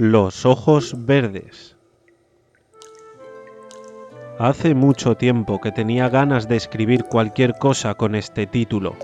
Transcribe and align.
Los 0.00 0.46
ojos 0.46 0.94
verdes. 1.06 1.76
Hace 4.38 4.76
mucho 4.76 5.16
tiempo 5.16 5.60
que 5.60 5.72
tenía 5.72 6.08
ganas 6.08 6.48
de 6.48 6.54
escribir 6.54 7.02
cualquier 7.02 7.58
cosa 7.58 7.96
con 7.96 8.14
este 8.14 8.46
título. 8.46 8.94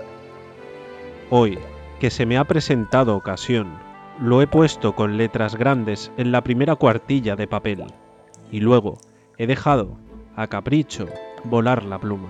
Hoy, 1.29 1.59
que 1.99 2.09
se 2.09 2.25
me 2.25 2.37
ha 2.37 2.45
presentado 2.45 3.13
ocasión, 3.17 3.73
lo 4.21 4.41
he 4.41 4.47
puesto 4.47 4.95
con 4.95 5.17
letras 5.17 5.57
grandes 5.57 6.13
en 6.15 6.31
la 6.31 6.41
primera 6.41 6.77
cuartilla 6.77 7.35
de 7.35 7.47
papel 7.47 7.83
y 8.49 8.61
luego 8.61 8.97
he 9.37 9.47
dejado, 9.47 9.97
a 10.37 10.47
capricho, 10.47 11.07
volar 11.43 11.83
la 11.83 11.99
pluma. 11.99 12.29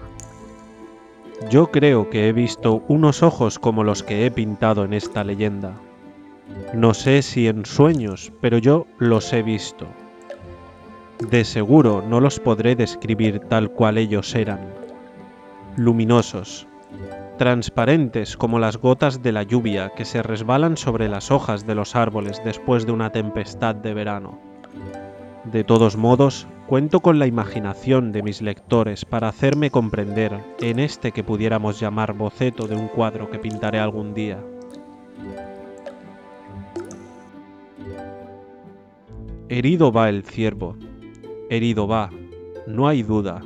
Yo 1.51 1.69
creo 1.69 2.09
que 2.09 2.27
he 2.27 2.33
visto 2.33 2.83
unos 2.87 3.21
ojos 3.21 3.59
como 3.59 3.83
los 3.83 4.01
que 4.01 4.25
he 4.25 4.31
pintado 4.31 4.85
en 4.85 4.93
esta 4.93 5.23
leyenda. 5.23 5.79
No 6.73 6.93
sé 6.93 7.21
si 7.21 7.47
en 7.47 7.65
sueños, 7.65 8.31
pero 8.41 8.57
yo 8.57 8.85
los 8.99 9.31
he 9.33 9.41
visto. 9.41 9.87
De 11.29 11.45
seguro 11.45 12.03
no 12.07 12.19
los 12.19 12.39
podré 12.39 12.75
describir 12.75 13.39
tal 13.39 13.71
cual 13.71 13.97
ellos 13.97 14.35
eran. 14.35 14.59
Luminosos, 15.77 16.67
transparentes 17.37 18.37
como 18.37 18.59
las 18.59 18.77
gotas 18.77 19.23
de 19.23 19.31
la 19.31 19.43
lluvia 19.43 19.91
que 19.95 20.05
se 20.05 20.21
resbalan 20.21 20.77
sobre 20.77 21.09
las 21.09 21.31
hojas 21.31 21.65
de 21.65 21.75
los 21.75 21.95
árboles 21.95 22.41
después 22.43 22.85
de 22.85 22.91
una 22.91 23.11
tempestad 23.11 23.75
de 23.75 23.93
verano. 23.93 24.39
De 25.45 25.63
todos 25.63 25.95
modos, 25.95 26.47
cuento 26.67 27.01
con 27.01 27.19
la 27.19 27.27
imaginación 27.27 28.11
de 28.11 28.23
mis 28.23 28.41
lectores 28.41 29.05
para 29.05 29.27
hacerme 29.27 29.69
comprender 29.69 30.43
en 30.59 30.79
este 30.79 31.11
que 31.11 31.23
pudiéramos 31.23 31.79
llamar 31.79 32.13
boceto 32.13 32.67
de 32.67 32.75
un 32.75 32.87
cuadro 32.87 33.29
que 33.29 33.39
pintaré 33.39 33.79
algún 33.79 34.13
día. 34.13 34.39
Herido 39.47 39.91
va 39.91 40.09
el 40.09 40.23
ciervo, 40.23 40.75
herido 41.51 41.87
va, 41.87 42.09
no 42.65 42.87
hay 42.87 43.03
duda. 43.03 43.43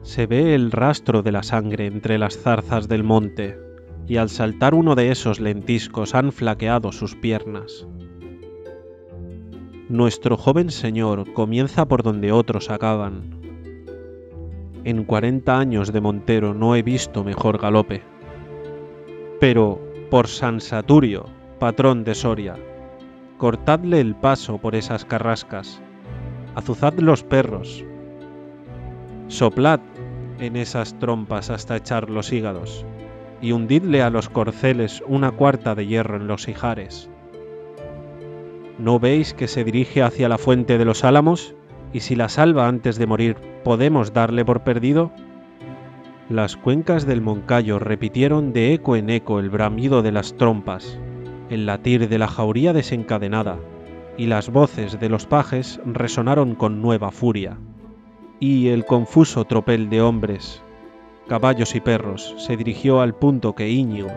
Se 0.00 0.26
ve 0.26 0.54
el 0.54 0.72
rastro 0.72 1.22
de 1.22 1.32
la 1.32 1.42
sangre 1.42 1.84
entre 1.84 2.16
las 2.16 2.38
zarzas 2.38 2.88
del 2.88 3.04
monte, 3.04 3.58
y 4.06 4.16
al 4.16 4.30
saltar 4.30 4.74
uno 4.74 4.94
de 4.94 5.10
esos 5.10 5.38
lentiscos 5.38 6.14
han 6.14 6.32
flaqueado 6.32 6.92
sus 6.92 7.14
piernas. 7.14 7.86
Nuestro 9.90 10.38
joven 10.38 10.70
señor 10.70 11.30
comienza 11.34 11.86
por 11.86 12.02
donde 12.02 12.32
otros 12.32 12.70
acaban. 12.70 13.38
En 14.84 15.04
cuarenta 15.04 15.58
años 15.58 15.92
de 15.92 16.00
Montero 16.00 16.54
no 16.54 16.74
he 16.74 16.82
visto 16.82 17.22
mejor 17.22 17.58
galope. 17.58 18.02
Pero, 19.40 19.78
por 20.10 20.28
San 20.28 20.62
Saturio, 20.62 21.26
patrón 21.58 22.02
de 22.02 22.14
Soria, 22.14 22.56
cortadle 23.42 23.98
el 23.98 24.14
paso 24.14 24.58
por 24.58 24.76
esas 24.76 25.04
carrascas, 25.04 25.82
azuzad 26.54 26.94
los 27.00 27.24
perros, 27.24 27.84
soplad 29.26 29.80
en 30.38 30.54
esas 30.54 30.96
trompas 31.00 31.50
hasta 31.50 31.76
echar 31.76 32.08
los 32.08 32.32
hígados, 32.32 32.86
y 33.40 33.50
hundidle 33.50 34.00
a 34.00 34.10
los 34.10 34.28
corceles 34.28 35.02
una 35.08 35.32
cuarta 35.32 35.74
de 35.74 35.88
hierro 35.88 36.18
en 36.18 36.28
los 36.28 36.46
ijares. 36.46 37.10
¿No 38.78 39.00
veis 39.00 39.34
que 39.34 39.48
se 39.48 39.64
dirige 39.64 40.04
hacia 40.04 40.28
la 40.28 40.38
fuente 40.38 40.78
de 40.78 40.84
los 40.84 41.02
álamos? 41.02 41.56
Y 41.92 41.98
si 41.98 42.14
la 42.14 42.28
salva 42.28 42.68
antes 42.68 42.96
de 42.96 43.08
morir, 43.08 43.36
¿podemos 43.64 44.12
darle 44.12 44.44
por 44.44 44.62
perdido? 44.62 45.10
Las 46.28 46.56
cuencas 46.56 47.06
del 47.06 47.22
Moncayo 47.22 47.80
repitieron 47.80 48.52
de 48.52 48.72
eco 48.72 48.94
en 48.94 49.10
eco 49.10 49.40
el 49.40 49.50
bramido 49.50 50.00
de 50.02 50.12
las 50.12 50.36
trompas, 50.36 50.96
el 51.52 51.66
latir 51.66 52.08
de 52.08 52.18
la 52.18 52.28
jauría 52.28 52.72
desencadenada, 52.72 53.58
y 54.16 54.26
las 54.26 54.50
voces 54.50 54.98
de 54.98 55.08
los 55.08 55.26
pajes 55.26 55.80
resonaron 55.84 56.54
con 56.54 56.80
nueva 56.80 57.10
furia. 57.10 57.58
Y 58.40 58.68
el 58.68 58.84
confuso 58.84 59.44
tropel 59.44 59.90
de 59.90 60.00
hombres, 60.00 60.62
caballos 61.28 61.74
y 61.74 61.80
perros 61.80 62.34
se 62.38 62.56
dirigió 62.56 63.00
al 63.00 63.14
punto 63.14 63.54
que 63.54 63.70
Íñigo, 63.70 64.10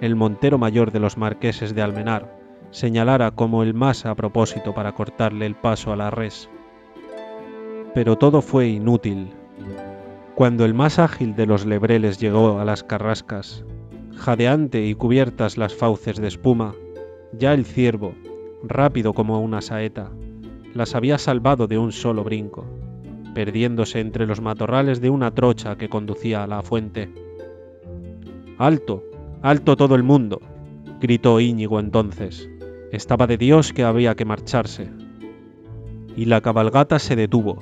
el 0.00 0.14
montero 0.14 0.58
mayor 0.58 0.92
de 0.92 1.00
los 1.00 1.16
marqueses 1.16 1.74
de 1.74 1.82
Almenar, 1.82 2.38
señalara 2.70 3.30
como 3.32 3.62
el 3.62 3.74
más 3.74 4.06
a 4.06 4.14
propósito 4.14 4.74
para 4.74 4.92
cortarle 4.92 5.46
el 5.46 5.56
paso 5.56 5.92
a 5.92 5.96
la 5.96 6.10
res. 6.10 6.48
Pero 7.94 8.16
todo 8.16 8.40
fue 8.40 8.68
inútil. 8.68 9.30
Cuando 10.34 10.64
el 10.64 10.74
más 10.74 10.98
ágil 11.00 11.34
de 11.34 11.46
los 11.46 11.66
lebreles 11.66 12.18
llegó 12.18 12.60
a 12.60 12.64
las 12.64 12.84
carrascas, 12.84 13.64
jadeante 14.18 14.84
y 14.84 14.94
cubiertas 14.94 15.56
las 15.56 15.74
fauces 15.74 16.16
de 16.16 16.28
espuma, 16.28 16.74
ya 17.32 17.54
el 17.54 17.64
ciervo, 17.64 18.14
rápido 18.62 19.14
como 19.14 19.40
una 19.40 19.62
saeta, 19.62 20.10
las 20.74 20.94
había 20.94 21.18
salvado 21.18 21.66
de 21.66 21.78
un 21.78 21.92
solo 21.92 22.24
brinco, 22.24 22.66
perdiéndose 23.34 24.00
entre 24.00 24.26
los 24.26 24.40
matorrales 24.40 25.00
de 25.00 25.10
una 25.10 25.30
trocha 25.30 25.76
que 25.76 25.88
conducía 25.88 26.42
a 26.42 26.46
la 26.46 26.62
fuente. 26.62 27.10
¡Alto! 28.58 29.04
¡Alto 29.40 29.76
todo 29.76 29.94
el 29.94 30.02
mundo! 30.02 30.40
gritó 31.00 31.40
Íñigo 31.40 31.78
entonces. 31.80 32.50
Estaba 32.90 33.26
de 33.26 33.38
Dios 33.38 33.72
que 33.72 33.84
había 33.84 34.14
que 34.14 34.24
marcharse. 34.24 34.90
Y 36.16 36.24
la 36.24 36.40
cabalgata 36.40 36.98
se 36.98 37.14
detuvo, 37.14 37.58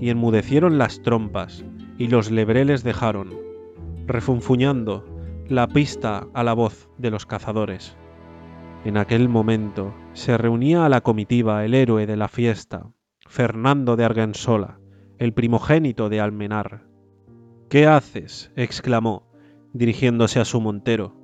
y 0.00 0.08
enmudecieron 0.10 0.78
las 0.78 1.02
trompas, 1.02 1.64
y 1.98 2.08
los 2.08 2.30
lebreles 2.30 2.82
dejaron, 2.82 3.34
refunfuñando, 4.06 5.04
la 5.48 5.68
pista 5.68 6.26
a 6.34 6.42
la 6.42 6.54
voz 6.54 6.88
de 6.98 7.10
los 7.10 7.26
cazadores. 7.26 7.96
En 8.84 8.96
aquel 8.96 9.28
momento 9.28 9.94
se 10.12 10.36
reunía 10.36 10.84
a 10.84 10.88
la 10.88 11.00
comitiva 11.00 11.64
el 11.64 11.74
héroe 11.74 12.06
de 12.06 12.16
la 12.16 12.28
fiesta, 12.28 12.90
Fernando 13.28 13.96
de 13.96 14.04
Argensola, 14.04 14.80
el 15.18 15.32
primogénito 15.32 16.08
de 16.08 16.20
Almenar. 16.20 16.86
¿Qué 17.68 17.86
haces? 17.86 18.52
exclamó, 18.56 19.28
dirigiéndose 19.72 20.40
a 20.40 20.44
su 20.44 20.60
montero, 20.60 21.14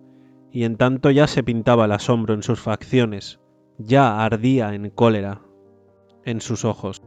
y 0.51 0.65
en 0.65 0.77
tanto 0.77 1.11
ya 1.11 1.27
se 1.27 1.43
pintaba 1.43 1.87
el 1.87 1.93
asombro 1.93 2.35
en 2.35 2.43
sus 2.43 2.61
facciones, 2.61 3.41
ya 3.79 4.25
ardía 4.25 4.75
en 4.75 4.91
cólera 4.91 5.43
en 6.25 6.41
sus 6.41 6.65
ojos. 6.65 7.03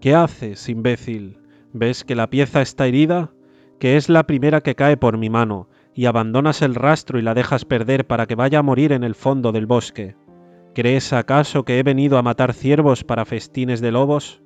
¿Qué 0.00 0.14
haces, 0.14 0.68
imbécil? 0.68 1.38
¿Ves 1.72 2.04
que 2.04 2.14
la 2.14 2.30
pieza 2.30 2.62
está 2.62 2.86
herida? 2.86 3.32
Que 3.78 3.96
es 3.96 4.08
la 4.08 4.24
primera 4.24 4.60
que 4.60 4.74
cae 4.74 4.96
por 4.96 5.18
mi 5.18 5.30
mano, 5.30 5.68
y 5.98 6.06
abandonas 6.06 6.62
el 6.62 6.76
rastro 6.76 7.18
y 7.18 7.22
la 7.22 7.34
dejas 7.34 7.64
perder 7.64 8.06
para 8.06 8.28
que 8.28 8.36
vaya 8.36 8.60
a 8.60 8.62
morir 8.62 8.92
en 8.92 9.02
el 9.02 9.16
fondo 9.16 9.50
del 9.50 9.66
bosque. 9.66 10.14
¿Crees 10.72 11.12
acaso 11.12 11.64
que 11.64 11.80
he 11.80 11.82
venido 11.82 12.18
a 12.18 12.22
matar 12.22 12.54
ciervos 12.54 13.02
para 13.02 13.24
festines 13.24 13.80
de 13.80 13.90
lobos? 13.90 14.40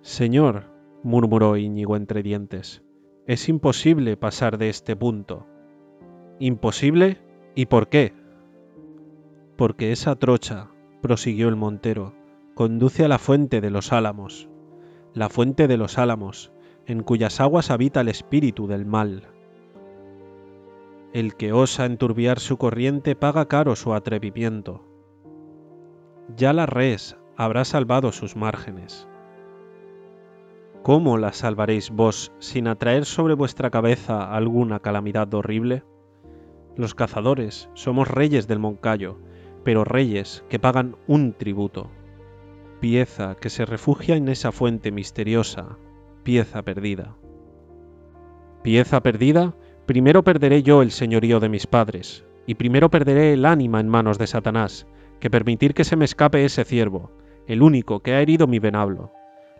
Señor, 0.00 0.72
murmuró 1.02 1.58
Íñigo 1.58 1.94
entre 1.94 2.22
dientes, 2.22 2.82
es 3.26 3.50
imposible 3.50 4.16
pasar 4.16 4.56
de 4.56 4.70
este 4.70 4.96
punto. 4.96 5.46
¿Imposible? 6.38 7.20
¿Y 7.54 7.66
por 7.66 7.90
qué? 7.90 8.14
Porque 9.56 9.92
esa 9.92 10.16
trocha, 10.16 10.70
prosiguió 11.02 11.50
el 11.50 11.56
montero, 11.56 12.14
conduce 12.54 13.04
a 13.04 13.08
la 13.08 13.18
fuente 13.18 13.60
de 13.60 13.68
los 13.68 13.92
álamos, 13.92 14.48
la 15.12 15.28
fuente 15.28 15.68
de 15.68 15.76
los 15.76 15.98
álamos, 15.98 16.50
en 16.86 17.02
cuyas 17.02 17.40
aguas 17.40 17.70
habita 17.70 18.00
el 18.00 18.08
espíritu 18.08 18.68
del 18.68 18.86
mal. 18.86 19.28
El 21.12 21.34
que 21.34 21.52
osa 21.52 21.84
enturbiar 21.84 22.40
su 22.40 22.56
corriente 22.56 23.14
paga 23.14 23.46
caro 23.46 23.76
su 23.76 23.92
atrevimiento. 23.92 24.82
Ya 26.36 26.54
la 26.54 26.64
res 26.64 27.18
habrá 27.36 27.66
salvado 27.66 28.12
sus 28.12 28.34
márgenes. 28.34 29.06
¿Cómo 30.82 31.18
la 31.18 31.34
salvaréis 31.34 31.90
vos 31.90 32.32
sin 32.38 32.66
atraer 32.66 33.04
sobre 33.04 33.34
vuestra 33.34 33.68
cabeza 33.70 34.34
alguna 34.34 34.80
calamidad 34.80 35.32
horrible? 35.34 35.84
Los 36.76 36.94
cazadores 36.94 37.68
somos 37.74 38.08
reyes 38.08 38.48
del 38.48 38.58
Moncayo, 38.58 39.18
pero 39.64 39.84
reyes 39.84 40.44
que 40.48 40.58
pagan 40.58 40.96
un 41.06 41.34
tributo. 41.34 41.90
Pieza 42.80 43.34
que 43.34 43.50
se 43.50 43.66
refugia 43.66 44.16
en 44.16 44.28
esa 44.30 44.50
fuente 44.50 44.90
misteriosa, 44.90 45.76
pieza 46.22 46.62
perdida. 46.62 47.16
¿Pieza 48.62 49.02
perdida? 49.02 49.54
Primero 49.86 50.22
perderé 50.22 50.62
yo 50.62 50.82
el 50.82 50.90
señorío 50.90 51.40
de 51.40 51.48
mis 51.48 51.66
padres, 51.66 52.24
y 52.46 52.54
primero 52.54 52.90
perderé 52.90 53.32
el 53.32 53.44
ánima 53.44 53.80
en 53.80 53.88
manos 53.88 54.18
de 54.18 54.26
Satanás, 54.26 54.86
que 55.20 55.30
permitir 55.30 55.74
que 55.74 55.84
se 55.84 55.96
me 55.96 56.04
escape 56.04 56.44
ese 56.44 56.64
ciervo, 56.64 57.10
el 57.46 57.62
único 57.62 58.00
que 58.00 58.14
ha 58.14 58.20
herido 58.20 58.46
mi 58.46 58.58
venablo, 58.58 59.12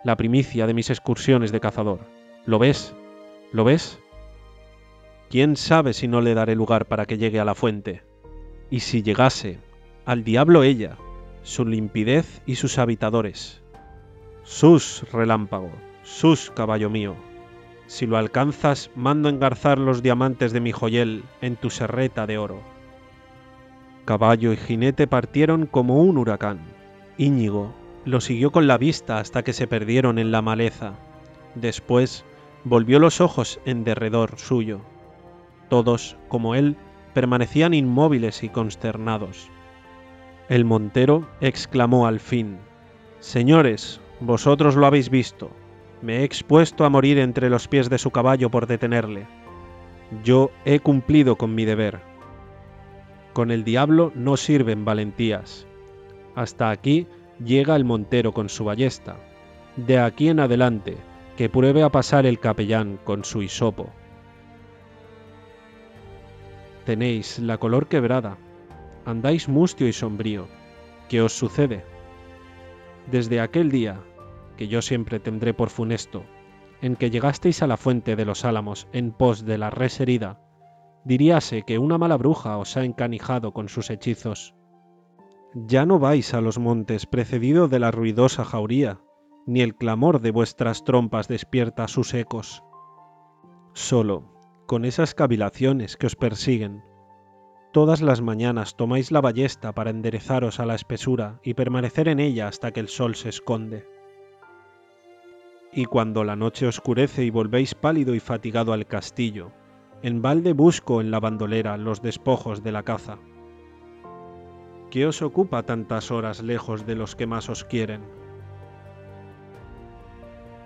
la 0.04 0.16
primicia 0.16 0.66
de 0.66 0.74
mis 0.74 0.90
excursiones 0.90 1.52
de 1.52 1.60
cazador. 1.60 2.00
¿Lo 2.46 2.58
ves? 2.58 2.94
¿Lo 3.52 3.64
ves? 3.64 3.98
¿Quién 5.28 5.56
sabe 5.56 5.92
si 5.92 6.08
no 6.08 6.20
le 6.20 6.34
daré 6.34 6.54
lugar 6.54 6.86
para 6.86 7.06
que 7.06 7.18
llegue 7.18 7.40
a 7.40 7.44
la 7.44 7.54
fuente? 7.54 8.02
Y 8.70 8.80
si 8.80 9.02
llegase, 9.02 9.58
al 10.04 10.24
diablo 10.24 10.62
ella, 10.62 10.96
su 11.42 11.64
limpidez 11.64 12.42
y 12.46 12.56
sus 12.56 12.78
habitadores. 12.78 13.62
Sus, 14.44 15.04
relámpago, 15.12 15.70
sus, 16.02 16.50
caballo 16.50 16.90
mío. 16.90 17.14
Si 17.92 18.06
lo 18.06 18.16
alcanzas, 18.16 18.90
mando 18.96 19.28
engarzar 19.28 19.78
los 19.78 20.02
diamantes 20.02 20.54
de 20.54 20.60
mi 20.60 20.72
joyel 20.72 21.24
en 21.42 21.56
tu 21.56 21.68
serreta 21.68 22.26
de 22.26 22.38
oro. 22.38 22.62
Caballo 24.06 24.54
y 24.54 24.56
jinete 24.56 25.06
partieron 25.06 25.66
como 25.66 26.02
un 26.02 26.16
huracán, 26.16 26.60
Íñigo 27.18 27.74
lo 28.06 28.22
siguió 28.22 28.50
con 28.50 28.66
la 28.66 28.78
vista 28.78 29.18
hasta 29.18 29.42
que 29.42 29.52
se 29.52 29.66
perdieron 29.66 30.18
en 30.18 30.32
la 30.32 30.40
maleza. 30.40 30.94
Después 31.54 32.24
volvió 32.64 32.98
los 32.98 33.20
ojos 33.20 33.60
en 33.66 33.84
derredor 33.84 34.38
suyo. 34.38 34.80
Todos, 35.68 36.16
como 36.28 36.54
él, 36.54 36.78
permanecían 37.12 37.74
inmóviles 37.74 38.42
y 38.42 38.48
consternados. 38.48 39.50
El 40.48 40.64
montero 40.64 41.28
exclamó 41.42 42.06
al 42.06 42.20
fin, 42.20 42.56
Señores, 43.20 44.00
vosotros 44.20 44.76
lo 44.76 44.86
habéis 44.86 45.10
visto. 45.10 45.50
Me 46.02 46.18
he 46.18 46.24
expuesto 46.24 46.84
a 46.84 46.90
morir 46.90 47.18
entre 47.18 47.48
los 47.48 47.68
pies 47.68 47.88
de 47.88 47.98
su 47.98 48.10
caballo 48.10 48.50
por 48.50 48.66
detenerle. 48.66 49.26
Yo 50.24 50.50
he 50.64 50.80
cumplido 50.80 51.36
con 51.36 51.54
mi 51.54 51.64
deber. 51.64 52.00
Con 53.32 53.50
el 53.50 53.64
diablo 53.64 54.12
no 54.14 54.36
sirven 54.36 54.84
valentías. 54.84 55.66
Hasta 56.34 56.70
aquí 56.70 57.06
llega 57.42 57.76
el 57.76 57.84
montero 57.84 58.32
con 58.32 58.48
su 58.48 58.64
ballesta. 58.64 59.16
De 59.76 59.98
aquí 59.98 60.28
en 60.28 60.40
adelante, 60.40 60.96
que 61.36 61.48
pruebe 61.48 61.82
a 61.82 61.88
pasar 61.88 62.26
el 62.26 62.40
capellán 62.40 62.98
con 63.04 63.24
su 63.24 63.42
hisopo. 63.42 63.90
Tenéis 66.84 67.38
la 67.38 67.58
color 67.58 67.86
quebrada, 67.86 68.36
andáis 69.06 69.48
mustio 69.48 69.86
y 69.86 69.92
sombrío. 69.92 70.48
¿Qué 71.08 71.22
os 71.22 71.32
sucede? 71.32 71.84
Desde 73.10 73.40
aquel 73.40 73.70
día, 73.70 74.00
que 74.56 74.68
yo 74.68 74.82
siempre 74.82 75.20
tendré 75.20 75.54
por 75.54 75.70
funesto, 75.70 76.24
en 76.80 76.96
que 76.96 77.10
llegasteis 77.10 77.62
a 77.62 77.66
la 77.66 77.76
fuente 77.76 78.16
de 78.16 78.24
los 78.24 78.44
álamos 78.44 78.88
en 78.92 79.12
pos 79.12 79.44
de 79.44 79.58
la 79.58 79.70
res 79.70 80.00
herida, 80.00 80.40
diríase 81.04 81.62
que 81.62 81.78
una 81.78 81.98
mala 81.98 82.16
bruja 82.16 82.58
os 82.58 82.76
ha 82.76 82.84
encanijado 82.84 83.52
con 83.52 83.68
sus 83.68 83.90
hechizos. 83.90 84.54
Ya 85.54 85.86
no 85.86 85.98
vais 85.98 86.34
a 86.34 86.40
los 86.40 86.58
montes 86.58 87.06
precedido 87.06 87.68
de 87.68 87.78
la 87.78 87.90
ruidosa 87.90 88.44
jauría, 88.44 89.00
ni 89.46 89.60
el 89.60 89.74
clamor 89.74 90.20
de 90.20 90.30
vuestras 90.30 90.84
trompas 90.84 91.28
despierta 91.28 91.88
sus 91.88 92.14
ecos. 92.14 92.62
Solo, 93.74 94.32
con 94.66 94.84
esas 94.84 95.14
cavilaciones 95.14 95.96
que 95.96 96.06
os 96.06 96.16
persiguen. 96.16 96.82
Todas 97.72 98.02
las 98.02 98.20
mañanas 98.20 98.76
tomáis 98.76 99.10
la 99.10 99.20
ballesta 99.20 99.72
para 99.72 99.90
enderezaros 99.90 100.60
a 100.60 100.66
la 100.66 100.74
espesura 100.74 101.40
y 101.42 101.54
permanecer 101.54 102.08
en 102.08 102.20
ella 102.20 102.48
hasta 102.48 102.70
que 102.70 102.80
el 102.80 102.88
sol 102.88 103.14
se 103.14 103.28
esconde. 103.28 103.86
Y 105.74 105.86
cuando 105.86 106.22
la 106.22 106.36
noche 106.36 106.66
oscurece 106.66 107.24
y 107.24 107.30
volvéis 107.30 107.74
pálido 107.74 108.14
y 108.14 108.20
fatigado 108.20 108.74
al 108.74 108.86
castillo, 108.86 109.52
en 110.02 110.20
balde 110.20 110.52
busco 110.52 111.00
en 111.00 111.10
la 111.10 111.18
bandolera 111.18 111.78
los 111.78 112.02
despojos 112.02 112.62
de 112.62 112.72
la 112.72 112.82
caza. 112.82 113.18
¿Qué 114.90 115.06
os 115.06 115.22
ocupa 115.22 115.62
tantas 115.62 116.10
horas 116.10 116.42
lejos 116.42 116.84
de 116.84 116.94
los 116.94 117.16
que 117.16 117.26
más 117.26 117.48
os 117.48 117.64
quieren? 117.64 118.02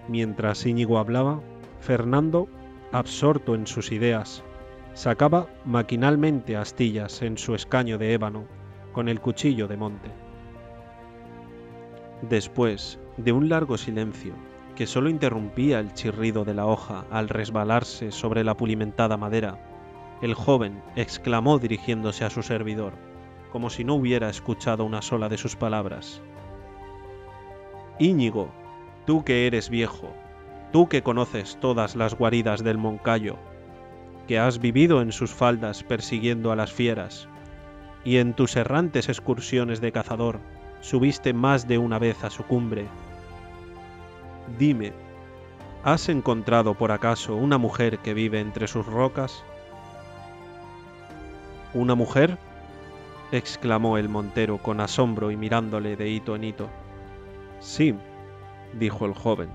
Mientras 0.08 0.66
Íñigo 0.66 0.98
hablaba, 0.98 1.40
Fernando 1.78 2.48
absorto 2.90 3.54
en 3.54 3.68
sus 3.68 3.92
ideas, 3.92 4.42
sacaba 4.94 5.46
maquinalmente 5.64 6.56
astillas 6.56 7.22
en 7.22 7.38
su 7.38 7.54
escaño 7.54 7.98
de 7.98 8.14
ébano 8.14 8.44
con 8.92 9.08
el 9.08 9.20
cuchillo 9.20 9.68
de 9.68 9.76
monte. 9.76 10.10
Después 12.22 12.98
de 13.18 13.30
un 13.30 13.48
largo 13.48 13.76
silencio, 13.76 14.32
que 14.76 14.86
solo 14.86 15.10
interrumpía 15.10 15.80
el 15.80 15.92
chirrido 15.94 16.44
de 16.44 16.54
la 16.54 16.66
hoja 16.66 17.04
al 17.10 17.28
resbalarse 17.28 18.12
sobre 18.12 18.44
la 18.44 18.56
pulimentada 18.56 19.16
madera, 19.16 19.58
el 20.22 20.34
joven 20.34 20.82
exclamó 20.94 21.58
dirigiéndose 21.58 22.24
a 22.24 22.30
su 22.30 22.42
servidor, 22.42 22.92
como 23.50 23.70
si 23.70 23.84
no 23.84 23.94
hubiera 23.94 24.28
escuchado 24.28 24.84
una 24.84 25.02
sola 25.02 25.28
de 25.28 25.38
sus 25.38 25.56
palabras. 25.56 26.22
Íñigo, 27.98 28.52
tú 29.06 29.24
que 29.24 29.46
eres 29.46 29.70
viejo, 29.70 30.12
tú 30.72 30.88
que 30.88 31.02
conoces 31.02 31.58
todas 31.60 31.96
las 31.96 32.14
guaridas 32.14 32.62
del 32.62 32.78
Moncayo, 32.78 33.36
que 34.28 34.38
has 34.38 34.58
vivido 34.58 35.00
en 35.00 35.12
sus 35.12 35.32
faldas 35.32 35.82
persiguiendo 35.82 36.52
a 36.52 36.56
las 36.56 36.72
fieras, 36.72 37.28
y 38.04 38.18
en 38.18 38.34
tus 38.34 38.56
errantes 38.56 39.08
excursiones 39.08 39.80
de 39.80 39.92
cazador 39.92 40.38
subiste 40.80 41.32
más 41.32 41.66
de 41.66 41.78
una 41.78 41.98
vez 41.98 42.22
a 42.24 42.30
su 42.30 42.44
cumbre. 42.44 42.86
Dime, 44.58 44.92
¿has 45.84 46.08
encontrado 46.08 46.74
por 46.74 46.92
acaso 46.92 47.36
una 47.36 47.58
mujer 47.58 47.98
que 47.98 48.14
vive 48.14 48.40
entre 48.40 48.68
sus 48.68 48.86
rocas? 48.86 49.44
¿Una 51.74 51.94
mujer? 51.94 52.38
exclamó 53.32 53.98
el 53.98 54.08
montero 54.08 54.58
con 54.58 54.80
asombro 54.80 55.30
y 55.30 55.36
mirándole 55.36 55.96
de 55.96 56.08
hito 56.08 56.36
en 56.36 56.44
hito. 56.44 56.68
Sí, 57.58 57.94
dijo 58.78 59.04
el 59.04 59.14
joven 59.14 59.50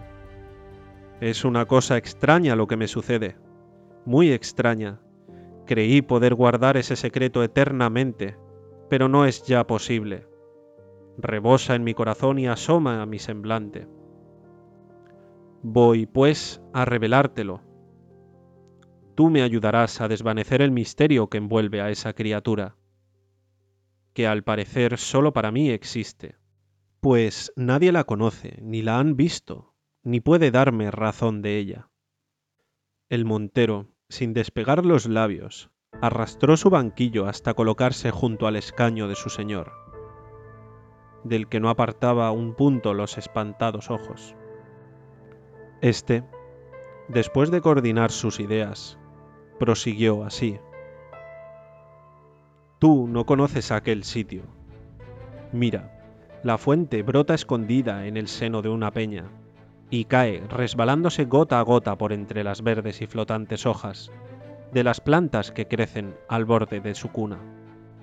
es 1.22 1.46
una 1.46 1.68
cosa 1.68 1.98
extraña 1.98 2.56
lo 2.56 2.66
que 2.66 2.78
me 2.78 2.88
sucede, 2.88 3.38
muy 4.06 4.32
extraña. 4.32 5.00
Creí 5.68 6.02
poder 6.02 6.34
guardar 6.34 6.78
ese 6.78 6.96
secreto 6.96 7.44
eternamente, 7.44 8.38
pero 8.90 9.08
no 9.08 9.26
es 9.26 9.44
ya 9.44 9.68
posible. 9.68 10.26
Rebosa 11.20 11.76
en 11.76 11.84
mi 11.84 11.94
corazón 11.94 12.40
y 12.40 12.48
asoma 12.48 13.04
a 13.04 13.06
mi 13.06 13.20
semblante. 13.20 13.88
Voy, 15.64 16.06
pues, 16.06 16.62
a 16.74 16.86
revelártelo. 16.86 17.62
Tú 19.16 19.30
me 19.30 19.44
ayudarás 19.44 20.02
a 20.02 20.08
desvanecer 20.08 20.62
el 20.62 20.72
misterio 20.72 21.30
que 21.30 21.38
envuelve 21.38 21.82
a 21.82 21.90
esa 21.90 22.14
criatura, 22.14 22.78
que 24.14 24.28
al 24.28 24.44
parecer 24.44 24.98
solo 24.98 25.34
para 25.34 25.52
mí 25.52 25.70
existe, 25.70 26.36
pues 27.00 27.54
nadie 27.56 27.92
la 27.92 28.04
conoce 28.04 28.58
ni 28.62 28.82
la 28.82 29.00
han 29.00 29.16
visto 29.16 29.72
ni 30.04 30.20
puede 30.20 30.52
darme 30.52 30.90
razón 30.90 31.42
de 31.42 31.58
ella. 31.58 31.90
El 33.10 33.26
montero, 33.26 33.88
sin 34.10 34.34
despegar 34.34 34.86
los 34.86 35.06
labios, 35.06 35.70
arrastró 36.02 36.58
su 36.58 36.70
banquillo 36.70 37.28
hasta 37.28 37.54
colocarse 37.54 38.10
junto 38.10 38.48
al 38.48 38.56
escaño 38.56 39.08
de 39.08 39.16
su 39.16 39.30
señor, 39.30 39.72
del 41.24 41.48
que 41.50 41.60
no 41.60 41.70
apartaba 41.70 42.32
un 42.32 42.56
punto 42.56 42.94
los 42.94 43.18
espantados 43.18 43.92
ojos. 43.92 44.36
Este, 45.82 46.24
después 47.08 47.50
de 47.50 47.60
coordinar 47.60 48.12
sus 48.12 48.40
ideas, 48.40 49.00
prosiguió 49.60 50.24
así. 50.24 50.60
Tú 52.78 53.08
no 53.08 53.26
conoces 53.26 53.72
aquel 53.72 54.04
sitio. 54.04 54.44
Mira, 55.52 56.00
la 56.44 56.60
fuente 56.60 57.02
brota 57.02 57.34
escondida 57.34 58.06
en 58.06 58.16
el 58.16 58.28
seno 58.28 58.62
de 58.62 58.70
una 58.70 58.92
peña, 58.92 59.26
y 59.90 60.06
cae 60.06 60.44
resbalándose 60.50 61.26
gota 61.26 61.60
a 61.60 61.64
gota 61.64 61.98
por 61.98 62.14
entre 62.14 62.44
las 62.44 62.62
verdes 62.62 63.02
y 63.02 63.08
flotantes 63.08 63.66
hojas 63.66 64.12
de 64.72 64.84
las 64.84 65.02
plantas 65.02 65.52
que 65.52 65.68
crecen 65.68 66.16
al 66.30 66.46
borde 66.46 66.80
de 66.80 66.94
su 66.94 67.10
cuna. 67.10 67.40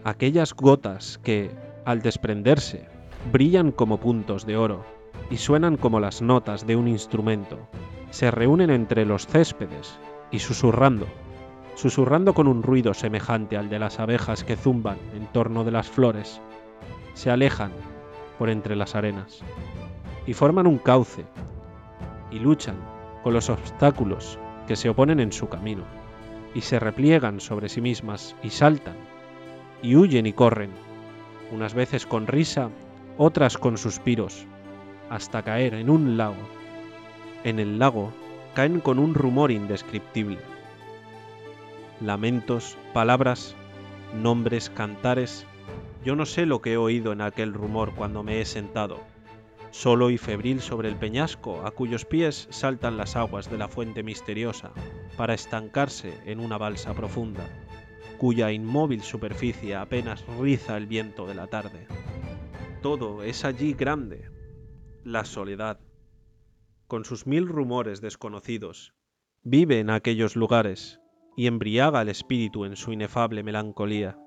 Aquellas 0.02 0.52
gotas 0.52 1.18
que, 1.22 1.50
al 1.84 2.02
desprenderse, 2.02 2.88
brillan 3.32 3.70
como 3.70 3.98
puntos 3.98 4.44
de 4.46 4.56
oro 4.56 4.97
y 5.30 5.36
suenan 5.36 5.76
como 5.76 6.00
las 6.00 6.22
notas 6.22 6.66
de 6.66 6.76
un 6.76 6.88
instrumento, 6.88 7.58
se 8.10 8.30
reúnen 8.30 8.70
entre 8.70 9.04
los 9.04 9.26
céspedes 9.26 9.98
y 10.30 10.38
susurrando, 10.38 11.06
susurrando 11.74 12.34
con 12.34 12.48
un 12.48 12.62
ruido 12.62 12.94
semejante 12.94 13.56
al 13.56 13.68
de 13.68 13.78
las 13.78 14.00
abejas 14.00 14.44
que 14.44 14.56
zumban 14.56 14.98
en 15.14 15.26
torno 15.26 15.64
de 15.64 15.70
las 15.70 15.88
flores, 15.88 16.40
se 17.14 17.30
alejan 17.30 17.72
por 18.38 18.50
entre 18.50 18.76
las 18.76 18.94
arenas 18.94 19.40
y 20.26 20.34
forman 20.34 20.66
un 20.66 20.78
cauce 20.78 21.24
y 22.30 22.38
luchan 22.38 22.76
con 23.22 23.34
los 23.34 23.50
obstáculos 23.50 24.38
que 24.66 24.76
se 24.76 24.88
oponen 24.88 25.20
en 25.20 25.32
su 25.32 25.48
camino, 25.48 25.84
y 26.54 26.60
se 26.60 26.78
repliegan 26.78 27.40
sobre 27.40 27.68
sí 27.68 27.80
mismas 27.80 28.36
y 28.42 28.50
saltan, 28.50 28.96
y 29.82 29.96
huyen 29.96 30.26
y 30.26 30.32
corren, 30.32 30.70
unas 31.52 31.74
veces 31.74 32.06
con 32.06 32.26
risa, 32.26 32.68
otras 33.16 33.56
con 33.56 33.78
suspiros, 33.78 34.46
hasta 35.10 35.42
caer 35.42 35.74
en 35.74 35.90
un 35.90 36.16
lago. 36.16 36.36
En 37.44 37.58
el 37.58 37.78
lago 37.78 38.12
caen 38.54 38.80
con 38.80 38.98
un 38.98 39.14
rumor 39.14 39.50
indescriptible. 39.50 40.38
Lamentos, 42.00 42.76
palabras, 42.92 43.54
nombres, 44.14 44.70
cantares, 44.70 45.46
yo 46.04 46.16
no 46.16 46.26
sé 46.26 46.46
lo 46.46 46.60
que 46.60 46.72
he 46.72 46.76
oído 46.76 47.12
en 47.12 47.20
aquel 47.20 47.52
rumor 47.52 47.94
cuando 47.94 48.22
me 48.22 48.40
he 48.40 48.44
sentado, 48.44 49.00
solo 49.70 50.10
y 50.10 50.18
febril 50.18 50.60
sobre 50.60 50.88
el 50.88 50.96
peñasco 50.96 51.66
a 51.66 51.70
cuyos 51.70 52.04
pies 52.04 52.48
saltan 52.50 52.96
las 52.96 53.16
aguas 53.16 53.50
de 53.50 53.58
la 53.58 53.68
fuente 53.68 54.02
misteriosa 54.02 54.72
para 55.16 55.34
estancarse 55.34 56.14
en 56.24 56.40
una 56.40 56.56
balsa 56.56 56.94
profunda, 56.94 57.46
cuya 58.16 58.52
inmóvil 58.52 59.02
superficie 59.02 59.76
apenas 59.76 60.24
riza 60.40 60.76
el 60.76 60.86
viento 60.86 61.26
de 61.26 61.34
la 61.34 61.46
tarde. 61.46 61.86
Todo 62.82 63.22
es 63.22 63.44
allí 63.44 63.72
grande, 63.72 64.30
la 65.12 65.24
soledad, 65.24 65.80
con 66.86 67.04
sus 67.04 67.26
mil 67.26 67.48
rumores 67.48 68.02
desconocidos, 68.02 68.94
vive 69.42 69.80
en 69.80 69.88
aquellos 69.88 70.36
lugares 70.36 71.00
y 71.34 71.46
embriaga 71.46 72.02
el 72.02 72.10
espíritu 72.10 72.66
en 72.66 72.76
su 72.76 72.92
inefable 72.92 73.42
melancolía. 73.42 74.18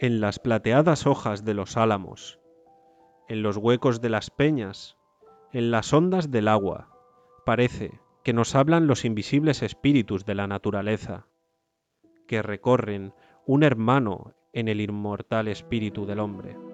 En 0.00 0.20
las 0.20 0.38
plateadas 0.38 1.06
hojas 1.06 1.46
de 1.46 1.54
los 1.54 1.78
álamos, 1.78 2.38
en 3.26 3.42
los 3.42 3.56
huecos 3.56 4.02
de 4.02 4.10
las 4.10 4.30
peñas, 4.30 4.98
en 5.52 5.70
las 5.70 5.94
ondas 5.94 6.30
del 6.30 6.46
agua, 6.46 6.90
parece 7.46 8.00
que 8.22 8.34
nos 8.34 8.54
hablan 8.54 8.86
los 8.86 9.06
invisibles 9.06 9.62
espíritus 9.62 10.26
de 10.26 10.34
la 10.34 10.46
naturaleza, 10.46 11.26
que 12.26 12.42
recorren 12.42 13.14
un 13.46 13.62
hermano 13.62 14.34
en 14.52 14.68
el 14.68 14.82
inmortal 14.82 15.48
espíritu 15.48 16.04
del 16.04 16.20
hombre. 16.20 16.67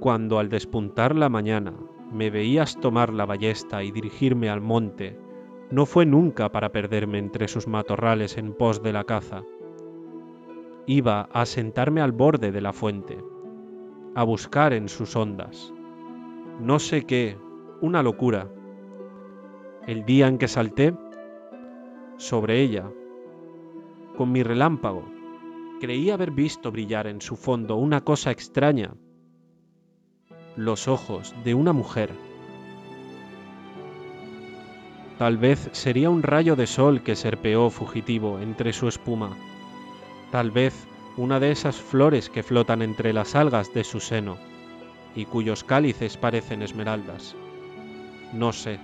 Cuando 0.00 0.38
al 0.38 0.48
despuntar 0.48 1.16
la 1.16 1.28
mañana 1.28 1.74
me 2.12 2.30
veías 2.30 2.78
tomar 2.78 3.12
la 3.12 3.26
ballesta 3.26 3.82
y 3.82 3.90
dirigirme 3.90 4.48
al 4.48 4.60
monte, 4.60 5.18
no 5.70 5.86
fue 5.86 6.06
nunca 6.06 6.50
para 6.52 6.70
perderme 6.70 7.18
entre 7.18 7.48
sus 7.48 7.66
matorrales 7.66 8.38
en 8.38 8.54
pos 8.54 8.82
de 8.82 8.92
la 8.92 9.04
caza. 9.04 9.42
Iba 10.86 11.28
a 11.32 11.44
sentarme 11.46 12.00
al 12.00 12.12
borde 12.12 12.52
de 12.52 12.60
la 12.60 12.72
fuente, 12.72 13.18
a 14.14 14.22
buscar 14.22 14.72
en 14.72 14.88
sus 14.88 15.16
ondas. 15.16 15.74
No 16.60 16.78
sé 16.78 17.04
qué, 17.04 17.36
una 17.80 18.02
locura. 18.02 18.48
El 19.86 20.04
día 20.04 20.28
en 20.28 20.38
que 20.38 20.48
salté 20.48 20.94
sobre 22.18 22.60
ella, 22.60 22.88
con 24.16 24.30
mi 24.30 24.42
relámpago, 24.44 25.04
creí 25.80 26.10
haber 26.10 26.30
visto 26.30 26.70
brillar 26.70 27.08
en 27.08 27.20
su 27.20 27.36
fondo 27.36 27.76
una 27.76 28.02
cosa 28.02 28.30
extraña, 28.30 28.94
los 30.58 30.88
ojos 30.88 31.34
de 31.44 31.54
una 31.54 31.72
mujer 31.72 32.10
Tal 35.16 35.36
vez 35.36 35.68
sería 35.72 36.10
un 36.10 36.22
rayo 36.22 36.56
de 36.56 36.66
sol 36.66 37.02
que 37.02 37.16
serpeó 37.16 37.70
fugitivo 37.70 38.40
entre 38.40 38.72
su 38.72 38.86
espuma. 38.86 39.36
Tal 40.30 40.50
vez 40.50 40.86
una 41.16 41.40
de 41.40 41.52
esas 41.52 41.76
flores 41.76 42.28
que 42.28 42.42
flotan 42.42 42.82
entre 42.82 43.12
las 43.12 43.34
algas 43.34 43.72
de 43.72 43.82
su 43.82 44.00
seno 44.00 44.36
y 45.16 45.24
cuyos 45.24 45.64
cálices 45.64 46.16
parecen 46.16 46.62
esmeraldas. 46.62 47.36
No 48.32 48.52
sé. 48.52 48.78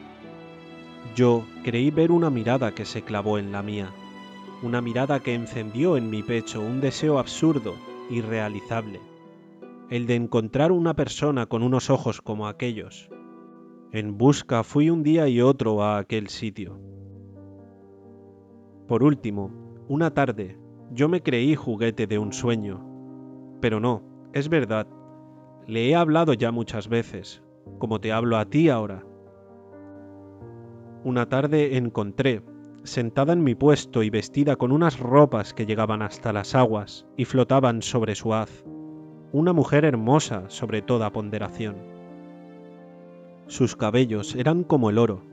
Yo 1.14 1.44
creí 1.62 1.90
ver 1.90 2.10
una 2.10 2.30
mirada 2.30 2.72
que 2.72 2.84
se 2.84 3.02
clavó 3.02 3.38
en 3.38 3.52
la 3.52 3.62
mía, 3.62 3.90
una 4.62 4.80
mirada 4.80 5.20
que 5.20 5.34
encendió 5.34 5.96
en 5.96 6.10
mi 6.10 6.22
pecho 6.22 6.60
un 6.60 6.80
deseo 6.80 7.18
absurdo, 7.18 7.74
irrealizable, 8.10 9.00
el 9.94 10.08
de 10.08 10.16
encontrar 10.16 10.72
una 10.72 10.96
persona 10.96 11.46
con 11.46 11.62
unos 11.62 11.88
ojos 11.88 12.20
como 12.20 12.48
aquellos, 12.48 13.08
en 13.92 14.18
busca 14.18 14.64
fui 14.64 14.90
un 14.90 15.04
día 15.04 15.28
y 15.28 15.40
otro 15.40 15.84
a 15.84 15.98
aquel 15.98 16.30
sitio. 16.30 16.80
Por 18.88 19.04
último, 19.04 19.52
una 19.86 20.12
tarde, 20.12 20.58
yo 20.90 21.08
me 21.08 21.22
creí 21.22 21.54
juguete 21.54 22.08
de 22.08 22.18
un 22.18 22.32
sueño. 22.32 22.84
Pero 23.60 23.78
no, 23.78 24.02
es 24.32 24.48
verdad. 24.48 24.88
Le 25.68 25.88
he 25.88 25.94
hablado 25.94 26.32
ya 26.32 26.50
muchas 26.50 26.88
veces, 26.88 27.44
como 27.78 28.00
te 28.00 28.10
hablo 28.10 28.36
a 28.36 28.46
ti 28.46 28.70
ahora. 28.70 29.06
Una 31.04 31.28
tarde 31.28 31.76
encontré, 31.76 32.42
sentada 32.82 33.32
en 33.32 33.44
mi 33.44 33.54
puesto 33.54 34.02
y 34.02 34.10
vestida 34.10 34.56
con 34.56 34.72
unas 34.72 34.98
ropas 34.98 35.54
que 35.54 35.66
llegaban 35.66 36.02
hasta 36.02 36.32
las 36.32 36.56
aguas 36.56 37.06
y 37.16 37.26
flotaban 37.26 37.80
sobre 37.80 38.16
su 38.16 38.34
haz, 38.34 38.64
una 39.34 39.52
mujer 39.52 39.84
hermosa 39.84 40.44
sobre 40.46 40.80
toda 40.80 41.10
ponderación. 41.10 41.74
Sus 43.48 43.74
cabellos 43.74 44.36
eran 44.36 44.62
como 44.62 44.90
el 44.90 44.98
oro, 44.98 45.24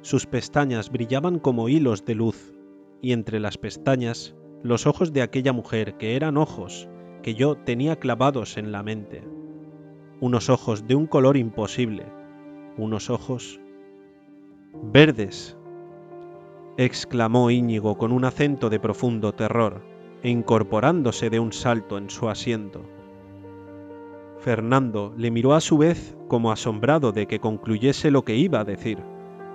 sus 0.00 0.24
pestañas 0.24 0.90
brillaban 0.90 1.38
como 1.38 1.68
hilos 1.68 2.06
de 2.06 2.14
luz, 2.14 2.54
y 3.02 3.12
entre 3.12 3.40
las 3.40 3.58
pestañas 3.58 4.34
los 4.62 4.86
ojos 4.86 5.12
de 5.12 5.20
aquella 5.20 5.52
mujer 5.52 5.98
que 5.98 6.16
eran 6.16 6.38
ojos 6.38 6.88
que 7.22 7.34
yo 7.34 7.54
tenía 7.54 7.96
clavados 7.96 8.56
en 8.56 8.72
la 8.72 8.82
mente. 8.82 9.22
Unos 10.20 10.48
ojos 10.48 10.86
de 10.86 10.94
un 10.94 11.06
color 11.06 11.36
imposible, 11.36 12.06
unos 12.78 13.10
ojos 13.10 13.60
verdes, 14.90 15.54
exclamó 16.78 17.50
Íñigo 17.50 17.98
con 17.98 18.10
un 18.10 18.24
acento 18.24 18.70
de 18.70 18.80
profundo 18.80 19.34
terror, 19.34 19.82
e 20.22 20.30
incorporándose 20.30 21.28
de 21.28 21.40
un 21.40 21.52
salto 21.52 21.98
en 21.98 22.08
su 22.08 22.30
asiento. 22.30 22.93
Fernando 24.44 25.14
le 25.16 25.30
miró 25.30 25.54
a 25.54 25.60
su 25.62 25.78
vez 25.78 26.14
como 26.28 26.52
asombrado 26.52 27.12
de 27.12 27.26
que 27.26 27.40
concluyese 27.40 28.10
lo 28.10 28.26
que 28.26 28.36
iba 28.36 28.60
a 28.60 28.64
decir, 28.64 28.98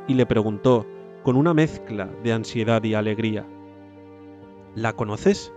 y 0.08 0.16
le 0.16 0.26
preguntó 0.26 0.88
con 1.22 1.36
una 1.36 1.54
mezcla 1.54 2.10
de 2.24 2.34
ansiedad 2.34 2.84
y 2.84 2.96
alegría. 2.96 3.46
¿La 4.74 4.94
conoces? 4.94 5.54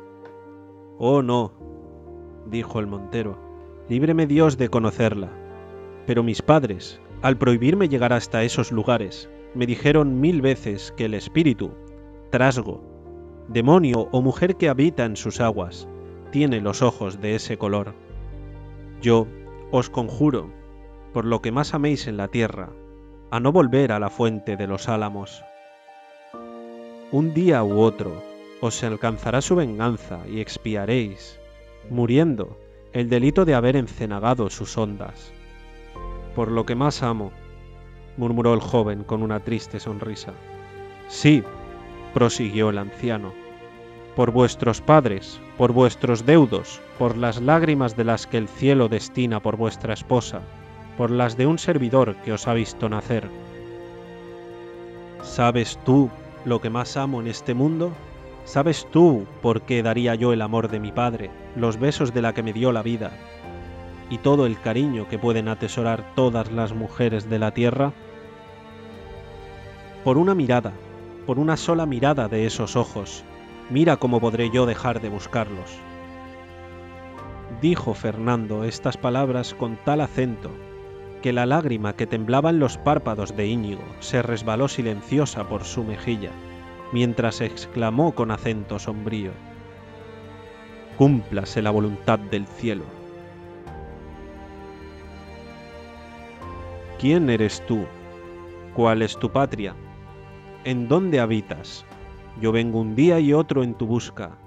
Oh, 0.98 1.22
no, 1.22 1.50
dijo 2.50 2.78
el 2.78 2.86
montero, 2.86 3.38
líbreme 3.88 4.26
Dios 4.26 4.58
de 4.58 4.68
conocerla. 4.68 5.30
Pero 6.06 6.22
mis 6.22 6.42
padres, 6.42 7.00
al 7.22 7.38
prohibirme 7.38 7.88
llegar 7.88 8.12
hasta 8.12 8.42
esos 8.42 8.70
lugares, 8.70 9.30
me 9.54 9.64
dijeron 9.64 10.20
mil 10.20 10.42
veces 10.42 10.92
que 10.94 11.06
el 11.06 11.14
espíritu, 11.14 11.70
trasgo, 12.28 12.82
demonio 13.48 14.08
o 14.12 14.20
mujer 14.20 14.56
que 14.56 14.68
habita 14.68 15.06
en 15.06 15.16
sus 15.16 15.40
aguas, 15.40 15.88
tiene 16.32 16.60
los 16.60 16.82
ojos 16.82 17.22
de 17.22 17.34
ese 17.34 17.56
color. 17.56 17.94
Yo 19.02 19.26
os 19.72 19.90
conjuro, 19.90 20.48
por 21.12 21.24
lo 21.24 21.42
que 21.42 21.50
más 21.50 21.74
améis 21.74 22.06
en 22.06 22.16
la 22.16 22.28
tierra, 22.28 22.70
a 23.32 23.40
no 23.40 23.50
volver 23.50 23.90
a 23.90 23.98
la 23.98 24.10
fuente 24.10 24.56
de 24.56 24.68
los 24.68 24.88
álamos. 24.88 25.42
Un 27.10 27.34
día 27.34 27.64
u 27.64 27.80
otro 27.80 28.22
os 28.60 28.84
alcanzará 28.84 29.40
su 29.42 29.56
venganza 29.56 30.20
y 30.28 30.40
expiaréis, 30.40 31.40
muriendo, 31.90 32.56
el 32.92 33.08
delito 33.08 33.44
de 33.44 33.56
haber 33.56 33.74
encenagado 33.74 34.48
sus 34.50 34.78
ondas. 34.78 35.32
Por 36.36 36.52
lo 36.52 36.64
que 36.64 36.76
más 36.76 37.02
amo, 37.02 37.32
murmuró 38.16 38.54
el 38.54 38.60
joven 38.60 39.02
con 39.02 39.24
una 39.24 39.40
triste 39.40 39.80
sonrisa. 39.80 40.32
Sí, 41.08 41.42
prosiguió 42.14 42.70
el 42.70 42.78
anciano, 42.78 43.32
por 44.16 44.30
vuestros 44.30 44.80
padres, 44.80 45.40
por 45.56 45.72
vuestros 45.72 46.26
deudos, 46.26 46.80
por 46.98 47.16
las 47.16 47.40
lágrimas 47.40 47.96
de 47.96 48.04
las 48.04 48.26
que 48.26 48.38
el 48.38 48.48
cielo 48.48 48.88
destina 48.88 49.40
por 49.40 49.56
vuestra 49.56 49.94
esposa, 49.94 50.40
por 50.98 51.10
las 51.10 51.36
de 51.36 51.46
un 51.46 51.58
servidor 51.58 52.16
que 52.16 52.32
os 52.32 52.46
ha 52.46 52.54
visto 52.54 52.88
nacer. 52.88 53.28
¿Sabes 55.22 55.78
tú 55.84 56.10
lo 56.44 56.60
que 56.60 56.68
más 56.68 56.96
amo 56.96 57.20
en 57.20 57.28
este 57.28 57.54
mundo? 57.54 57.92
¿Sabes 58.44 58.86
tú 58.90 59.24
por 59.40 59.62
qué 59.62 59.82
daría 59.82 60.14
yo 60.14 60.32
el 60.32 60.42
amor 60.42 60.68
de 60.68 60.80
mi 60.80 60.92
padre, 60.92 61.30
los 61.56 61.78
besos 61.78 62.12
de 62.12 62.22
la 62.22 62.34
que 62.34 62.42
me 62.42 62.52
dio 62.52 62.72
la 62.72 62.82
vida, 62.82 63.12
y 64.10 64.18
todo 64.18 64.46
el 64.46 64.60
cariño 64.60 65.08
que 65.08 65.18
pueden 65.18 65.48
atesorar 65.48 66.12
todas 66.14 66.52
las 66.52 66.74
mujeres 66.74 67.30
de 67.30 67.38
la 67.38 67.52
tierra? 67.52 67.92
Por 70.04 70.18
una 70.18 70.34
mirada, 70.34 70.72
por 71.24 71.38
una 71.38 71.56
sola 71.56 71.86
mirada 71.86 72.28
de 72.28 72.44
esos 72.44 72.74
ojos, 72.74 73.24
Mira 73.72 73.96
cómo 73.96 74.20
podré 74.20 74.50
yo 74.50 74.66
dejar 74.66 75.00
de 75.00 75.08
buscarlos. 75.08 75.78
Dijo 77.62 77.94
Fernando 77.94 78.64
estas 78.64 78.98
palabras 78.98 79.54
con 79.54 79.76
tal 79.76 80.02
acento 80.02 80.50
que 81.22 81.32
la 81.32 81.46
lágrima 81.46 81.96
que 81.96 82.06
temblaba 82.06 82.50
en 82.50 82.58
los 82.58 82.76
párpados 82.76 83.34
de 83.34 83.46
Íñigo 83.46 83.82
se 84.00 84.20
resbaló 84.20 84.68
silenciosa 84.68 85.48
por 85.48 85.64
su 85.64 85.84
mejilla, 85.84 86.32
mientras 86.92 87.40
exclamó 87.40 88.14
con 88.14 88.30
acento 88.30 88.78
sombrío, 88.78 89.30
Cúmplase 90.98 91.62
la 91.62 91.70
voluntad 91.70 92.18
del 92.18 92.46
cielo. 92.46 92.84
¿Quién 97.00 97.30
eres 97.30 97.64
tú? 97.66 97.86
¿Cuál 98.74 99.00
es 99.00 99.16
tu 99.16 99.32
patria? 99.32 99.74
¿En 100.64 100.88
dónde 100.88 101.20
habitas? 101.20 101.86
Yo 102.40 102.50
vengo 102.52 102.80
un 102.80 102.94
día 102.94 103.20
y 103.20 103.32
otro 103.32 103.62
en 103.62 103.74
tu 103.74 103.86
busca, 103.86 104.38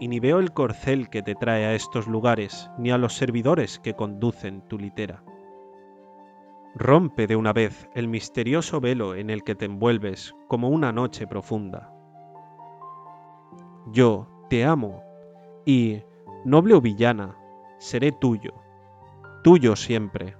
y 0.00 0.08
ni 0.08 0.18
veo 0.18 0.38
el 0.38 0.52
corcel 0.52 1.08
que 1.08 1.22
te 1.22 1.34
trae 1.34 1.66
a 1.66 1.74
estos 1.74 2.06
lugares, 2.06 2.70
ni 2.78 2.90
a 2.90 2.98
los 2.98 3.14
servidores 3.14 3.78
que 3.78 3.94
conducen 3.94 4.62
tu 4.68 4.78
litera. 4.78 5.22
Rompe 6.74 7.26
de 7.26 7.36
una 7.36 7.52
vez 7.52 7.88
el 7.94 8.08
misterioso 8.08 8.80
velo 8.80 9.14
en 9.14 9.30
el 9.30 9.44
que 9.44 9.54
te 9.54 9.66
envuelves 9.66 10.34
como 10.48 10.70
una 10.70 10.90
noche 10.90 11.26
profunda. 11.26 11.92
Yo 13.92 14.26
te 14.50 14.64
amo, 14.64 15.02
y, 15.64 16.02
noble 16.44 16.74
o 16.74 16.80
villana, 16.80 17.36
seré 17.78 18.10
tuyo, 18.10 18.52
tuyo 19.44 19.76
siempre. 19.76 20.34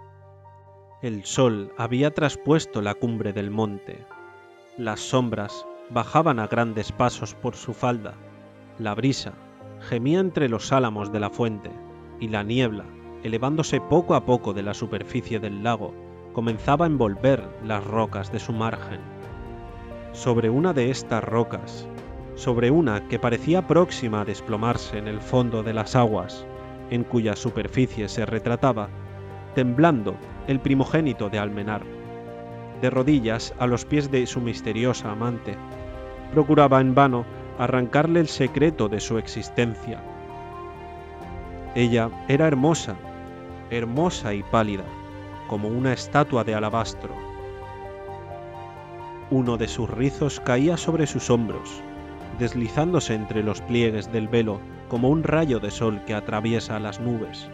El 1.03 1.25
sol 1.25 1.73
había 1.77 2.11
traspuesto 2.11 2.81
la 2.81 2.95
cumbre 2.95 3.33
del 3.33 3.51
monte, 3.51 4.05
las 4.79 5.01
sombras 5.01 5.67
bajaban 5.91 6.39
a 6.39 6.47
grandes 6.47 6.93
pasos 6.93 7.35
por 7.35 7.57
su 7.57 7.75
falda. 7.75 8.15
La 8.79 8.95
brisa 8.95 9.33
gemía 9.89 10.21
entre 10.21 10.49
los 10.49 10.73
álamos 10.73 11.13
de 11.13 11.21
la 11.21 11.31
fuente, 11.31 11.71
y 12.21 12.29
la 12.29 12.43
niebla, 12.43 12.85
elevándose 13.23 13.81
poco 13.81 14.15
a 14.15 14.25
poco 14.25 14.53
de 14.53 14.63
la 14.63 14.75
superficie 14.75 15.41
del 15.41 15.63
lago, 15.63 15.95
comenzaba 16.33 16.87
a 16.87 16.89
envolver 16.89 17.47
las 17.65 17.85
rocas 17.85 18.33
de 18.33 18.41
su 18.41 18.53
margen. 18.53 19.01
Sobre 20.13 20.51
una 20.51 20.73
de 20.73 20.91
estas 20.91 21.23
rocas, 21.23 21.87
sobre 22.35 22.71
una 22.71 23.09
que 23.09 23.19
parecía 23.19 23.67
próxima 23.67 24.23
a 24.23 24.25
desplomarse 24.25 24.99
en 24.99 25.07
el 25.07 25.21
fondo 25.21 25.63
de 25.63 25.75
las 25.75 25.95
aguas, 25.95 26.47
en 26.91 27.05
cuya 27.05 27.37
superficie 27.37 28.09
se 28.09 28.27
retrataba, 28.27 28.89
temblando, 29.55 30.17
el 30.47 30.61
primogénito 30.61 31.31
de 31.31 31.39
Almenar. 31.39 31.83
De 32.81 32.91
rodillas 32.91 33.55
a 33.59 33.67
los 33.67 33.85
pies 33.85 34.11
de 34.11 34.27
su 34.27 34.41
misteriosa 34.41 35.11
amante, 35.11 35.57
procuraba 36.35 36.81
en 36.81 36.97
vano 36.97 37.25
arrancarle 37.61 38.19
el 38.19 38.27
secreto 38.27 38.89
de 38.89 38.99
su 38.99 39.19
existencia. 39.19 40.03
Ella 41.77 42.11
era 42.27 42.49
hermosa, 42.49 42.97
hermosa 43.71 44.35
y 44.35 44.43
pálida, 44.43 44.83
como 45.49 45.69
una 45.69 45.93
estatua 45.93 46.43
de 46.43 46.57
alabastro. 46.57 47.15
Uno 49.31 49.57
de 49.57 49.69
sus 49.69 49.89
rizos 49.89 50.41
caía 50.41 50.77
sobre 50.77 51.07
sus 51.07 51.31
hombros, 51.31 51.81
deslizándose 52.41 53.15
entre 53.15 53.45
los 53.45 53.61
pliegues 53.61 54.11
del 54.13 54.27
velo 54.27 54.59
como 54.89 55.11
un 55.11 55.23
rayo 55.23 55.61
de 55.61 55.71
sol 55.71 56.03
que 56.05 56.15
atraviesa 56.15 56.81
las 56.81 56.99
nubes. 57.01 57.49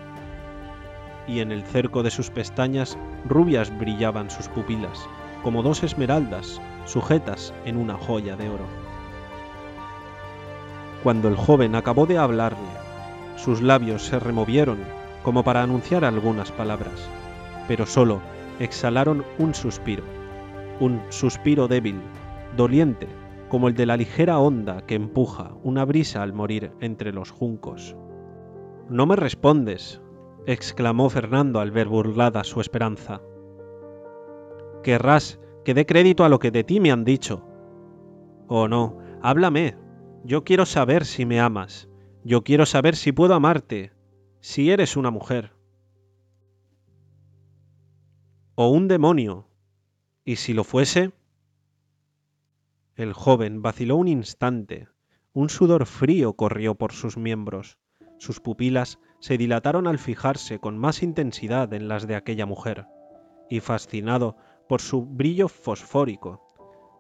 Y 1.29 1.41
en 1.41 1.53
el 1.53 1.65
cerco 1.65 2.03
de 2.03 2.11
sus 2.11 2.31
pestañas 2.31 2.97
rubias 3.29 3.71
brillaban 3.79 4.31
sus 4.31 4.49
pupilas, 4.49 5.07
como 5.43 5.63
dos 5.63 5.83
esmeraldas 5.83 6.61
sujetas 6.85 7.55
en 7.65 7.77
una 7.77 7.97
joya 7.97 8.37
de 8.37 8.49
oro. 8.49 8.67
Cuando 11.03 11.29
el 11.29 11.37
joven 11.37 11.75
acabó 11.75 12.07
de 12.07 12.19
hablarle, 12.19 12.59
sus 13.37 13.63
labios 13.63 14.05
se 14.05 14.19
removieron 14.19 14.79
como 15.23 15.43
para 15.45 15.63
anunciar 15.63 16.05
algunas 16.05 16.53
palabras, 16.53 17.09
pero 17.69 17.87
solo 17.87 18.21
exhalaron 18.59 19.25
un 19.39 19.55
suspiro, 19.55 20.05
un 20.79 21.01
suspiro 21.09 21.69
débil, 21.69 22.01
doliente, 22.57 23.09
como 23.49 23.69
el 23.69 23.75
de 23.75 23.87
la 23.87 23.97
ligera 23.97 24.39
onda 24.39 24.87
que 24.87 24.95
empuja 24.95 25.53
una 25.63 25.85
brisa 25.85 26.23
al 26.23 26.33
morir 26.33 26.73
entre 26.81 27.13
los 27.13 27.31
juncos. 27.31 27.97
No 28.89 29.07
me 29.07 29.17
respondes, 29.17 30.01
exclamó 30.47 31.11
Fernando 31.11 31.61
al 31.61 31.71
ver 31.71 31.89
burlada 31.89 32.45
su 32.45 32.61
esperanza. 32.61 33.21
Querrás 34.83 35.39
que 35.65 35.75
dé 35.75 35.87
crédito 35.87 36.25
a 36.25 36.29
lo 36.29 36.39
que 36.39 36.51
de 36.51 36.65
ti 36.65 36.81
me 36.81 36.91
han 36.91 37.05
dicho. 37.05 37.47
Oh 38.49 38.69
no, 38.69 38.99
háblame. 39.23 39.77
Yo 40.25 40.45
quiero 40.45 40.67
saber 40.67 41.05
si 41.05 41.27
me 41.27 41.41
amas. 41.41 41.89
Yo 42.25 42.43
quiero 42.43 42.67
saber 42.67 42.97
si 42.97 43.13
puedo 43.13 43.35
amarte, 43.35 43.93
si 44.41 44.71
eres 44.71 44.97
una 44.97 45.11
mujer. 45.11 45.53
O 48.55 48.69
un 48.69 48.89
demonio. 48.89 49.49
¿Y 50.25 50.37
si 50.37 50.53
lo 50.53 50.65
fuese? 50.65 51.13
El 52.95 53.15
joven 53.15 53.63
vaciló 53.63 53.97
un 53.97 54.09
instante. 54.09 54.89
Un 55.33 55.49
sudor 55.49 55.87
frío 55.87 56.35
corrió 56.35 56.75
por 56.75 56.93
sus 56.93 57.17
miembros. 57.17 57.79
Sus 58.19 58.41
pupilas 58.41 58.99
se 59.21 59.39
dilataron 59.39 59.87
al 59.87 59.99
fijarse 59.99 60.59
con 60.59 60.77
más 60.77 61.03
intensidad 61.03 61.73
en 61.73 61.89
las 61.89 62.07
de 62.07 62.17
aquella 62.17 62.45
mujer, 62.45 62.87
y 63.49 63.61
fascinado 63.61 64.37
por 64.71 64.81
su 64.81 65.05
brillo 65.05 65.49
fosfórico, 65.49 66.47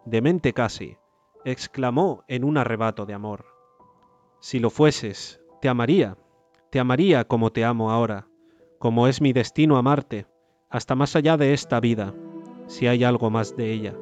demente 0.04 0.52
casi, 0.52 0.96
exclamó 1.44 2.24
en 2.26 2.42
un 2.42 2.58
arrebato 2.58 3.06
de 3.06 3.14
amor. 3.14 3.44
Si 4.40 4.58
lo 4.58 4.70
fueses, 4.70 5.40
te 5.60 5.68
amaría, 5.68 6.18
te 6.70 6.80
amaría 6.80 7.22
como 7.28 7.52
te 7.52 7.64
amo 7.64 7.92
ahora, 7.92 8.26
como 8.80 9.06
es 9.06 9.20
mi 9.20 9.32
destino 9.32 9.76
amarte, 9.76 10.26
hasta 10.68 10.96
más 10.96 11.14
allá 11.14 11.36
de 11.36 11.52
esta 11.52 11.78
vida, 11.78 12.12
si 12.66 12.88
hay 12.88 13.04
algo 13.04 13.30
más 13.30 13.56
de 13.56 13.72
ella. 13.72 13.94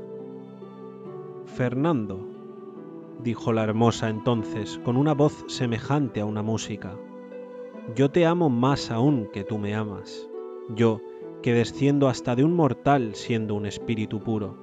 Fernando, 1.44 2.26
dijo 3.22 3.52
la 3.52 3.64
hermosa 3.64 4.08
entonces 4.08 4.80
con 4.82 4.96
una 4.96 5.12
voz 5.12 5.44
semejante 5.46 6.22
a 6.22 6.24
una 6.24 6.40
música, 6.40 6.96
yo 7.94 8.10
te 8.10 8.24
amo 8.24 8.48
más 8.48 8.90
aún 8.90 9.28
que 9.30 9.44
tú 9.44 9.58
me 9.58 9.74
amas, 9.74 10.26
yo 10.70 11.02
que 11.42 11.54
desciendo 11.54 12.08
hasta 12.08 12.34
de 12.34 12.44
un 12.44 12.54
mortal 12.54 13.14
siendo 13.14 13.54
un 13.54 13.66
espíritu 13.66 14.20
puro. 14.20 14.56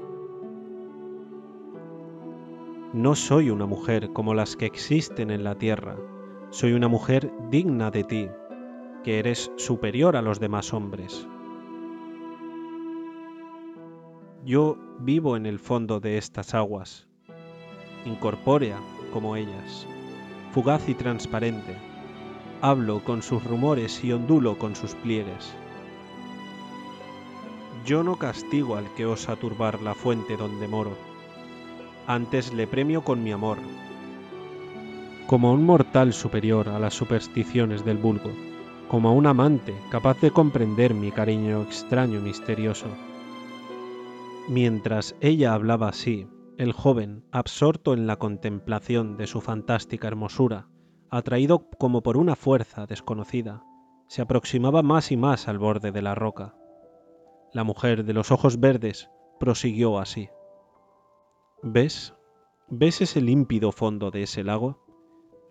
No 2.93 3.15
soy 3.15 3.49
una 3.49 3.65
mujer 3.65 4.13
como 4.13 4.33
las 4.33 4.55
que 4.55 4.65
existen 4.65 5.29
en 5.29 5.43
la 5.43 5.55
tierra, 5.55 5.97
soy 6.49 6.73
una 6.73 6.88
mujer 6.88 7.31
digna 7.49 7.91
de 7.91 8.03
ti, 8.03 8.29
que 9.03 9.19
eres 9.19 9.51
superior 9.57 10.15
a 10.15 10.21
los 10.21 10.39
demás 10.39 10.73
hombres. 10.73 11.27
Yo 14.45 14.77
vivo 14.99 15.35
en 15.35 15.45
el 15.45 15.59
fondo 15.59 15.99
de 15.99 16.17
estas 16.17 16.53
aguas, 16.53 17.07
incorpórea 18.05 18.77
como 19.11 19.35
ellas, 19.35 19.88
fugaz 20.51 20.88
y 20.88 20.93
transparente. 20.93 21.75
Hablo 22.61 23.03
con 23.03 23.21
sus 23.21 23.43
rumores 23.43 24.03
y 24.03 24.13
ondulo 24.13 24.57
con 24.57 24.75
sus 24.75 24.95
pliegues. 24.95 25.53
Yo 27.86 28.04
no 28.04 28.15
castigo 28.17 28.76
al 28.76 28.93
que 28.95 29.06
osa 29.06 29.36
turbar 29.36 29.82
la 29.82 29.93
fuente 29.93 30.38
donde 30.38 30.67
moro, 30.67 30.98
antes 32.08 32.54
le 32.54 32.67
premio 32.67 33.04
con 33.04 33.24
mi 33.24 33.32
amor, 33.32 33.58
como 35.28 35.54
un 35.54 35.65
mortal 35.65 36.13
superior 36.13 36.69
a 36.69 36.80
las 36.80 36.93
supersticiones 36.93 37.86
del 37.86 37.98
vulgo, 37.98 38.32
como 38.88 39.13
un 39.13 39.28
amante 39.28 39.74
capaz 39.89 40.19
de 40.21 40.32
comprender 40.32 40.93
mi 40.93 41.12
cariño 41.12 41.62
extraño 41.62 42.19
y 42.19 42.21
misterioso 42.21 42.88
Mientras 44.48 45.15
ella 45.21 45.56
hablaba 45.56 45.89
así, 45.89 46.28
el 46.58 46.71
joven, 46.71 47.24
absorto 47.32 47.93
en 47.93 48.06
la 48.06 48.17
contemplación 48.17 49.17
de 49.17 49.26
su 49.26 49.41
fantástica 49.41 50.08
hermosura, 50.08 50.67
atraído 51.10 51.67
como 51.80 52.04
por 52.04 52.15
una 52.15 52.36
fuerza 52.36 52.86
desconocida, 52.86 53.63
se 54.08 54.21
aproximaba 54.21 54.84
más 54.84 55.12
y 55.12 55.17
más 55.17 55.48
al 55.48 55.58
borde 55.58 55.91
de 55.91 56.04
la 56.04 56.13
roca. 56.13 56.54
La 57.55 57.63
mujer 57.63 58.03
de 58.03 58.11
los 58.11 58.33
ojos 58.33 58.59
verdes 58.59 59.09
prosiguió 59.39 59.97
así. 59.97 60.27
¿Ves? 61.63 62.13
¿Ves 62.67 62.99
ese 62.99 63.21
límpido 63.21 63.71
fondo 63.71 64.11
de 64.11 64.23
ese 64.23 64.43
lago? 64.43 64.85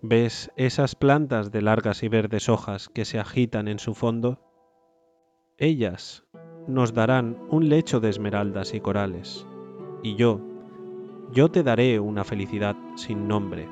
¿Ves 0.03 0.51
esas 0.57 0.97
plantas 0.97 1.51
de 1.51 1.63
largas 1.63 2.03
y 2.03 2.09
verdes 2.09 2.51
hojas 2.51 2.91
que 2.91 3.07
se 3.07 3.19
agitan 3.19 3.69
en 3.69 3.79
su 3.79 3.95
fondo? 3.95 4.39
Ellas 5.57 6.27
nos 6.69 6.93
darán 6.93 7.39
un 7.49 7.71
lecho 7.71 8.01
de 8.01 8.11
esmeraldas 8.11 8.75
y 8.75 8.81
corales, 8.81 9.47
y 10.03 10.15
yo, 10.17 10.43
yo 11.33 11.51
te 11.51 11.63
daré 11.63 12.01
una 12.01 12.23
felicidad 12.23 12.77
sin 12.97 13.27
nombre. 13.29 13.67